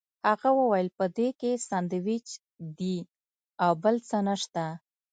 [0.29, 2.27] هغه وویل په دې کې ساندوېچ
[2.79, 2.97] دي
[3.63, 4.65] او بل څه نشته.